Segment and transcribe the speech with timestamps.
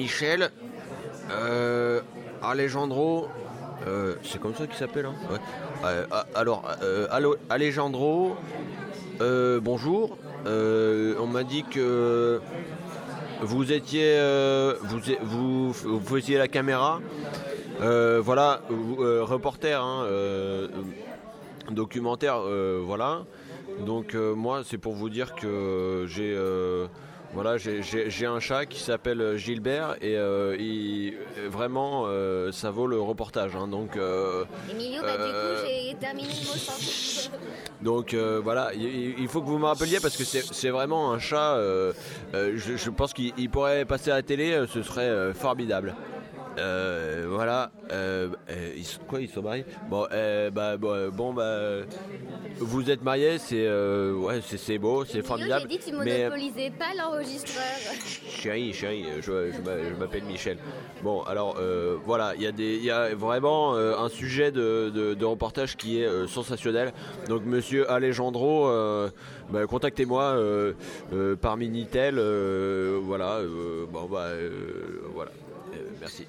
[0.00, 0.50] Michel,
[1.30, 2.00] euh,
[2.42, 3.28] Alejandro,
[3.86, 5.04] euh, c'est comme ça qu'il s'appelle.
[5.04, 5.38] Hein.
[5.84, 6.64] Euh, alors,
[7.50, 8.34] Alejandro,
[9.60, 10.16] bonjour.
[10.46, 12.40] On m'a dit que
[13.42, 14.18] vous étiez,
[15.20, 17.02] vous, vous, faisiez la caméra.
[17.78, 20.06] Voilà, reporter, hein,
[21.70, 22.40] documentaire,
[22.86, 23.24] voilà.
[23.84, 26.34] Donc moi, c'est pour vous dire que j'ai,
[27.42, 31.14] voilà, j'ai- un chat qui s'appelle Gilbert et euh, il-
[31.48, 33.56] vraiment, euh, ça vaut le reportage.
[33.56, 33.66] hein.
[33.66, 37.30] donc, euh, Emilio, bah, Euh, du coup, j'ai terminé le mot sans.
[37.82, 41.18] donc euh, voilà, il, il faut que vous me rappeliez parce que c'est vraiment un
[41.18, 41.54] chat.
[41.56, 41.92] euh,
[42.34, 45.32] euh, je, je pense qu'il il pourrait passer à la télé, euh, ce serait euh,
[45.32, 45.94] formidable.
[46.58, 47.70] Euh, voilà.
[48.20, 49.64] Euh, euh, ils quoi, ils sont mariés?
[49.88, 51.80] Bon, euh, bah, bon, bon, bah,
[52.58, 55.66] vous êtes mariés, c'est ouais, c'est c'est beau, c'est formidable.
[55.70, 57.64] j'ai dit tu mais monopolisais pas l'enregistreur.
[58.28, 60.58] chérie, chérie, je, je m'a- je m'appelle Michel.
[61.02, 61.56] Bon, alors
[62.04, 65.76] voilà, il y a des, il y a vraiment un sujet de, de- de reportage
[65.76, 66.92] qui est sensationnel.
[67.28, 68.68] Donc, Monsieur Alejandro,
[69.50, 70.36] bah, contactez-moi
[71.40, 72.20] par Minitel,
[73.02, 73.40] voilà.
[73.90, 74.28] bon, bah,
[75.14, 75.30] voilà.
[76.00, 76.26] Merci.